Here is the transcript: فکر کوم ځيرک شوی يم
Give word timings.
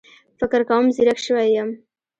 فکر 0.39 0.59
کوم 0.69 0.85
ځيرک 0.95 1.17
شوی 1.25 1.47
يم 1.57 1.69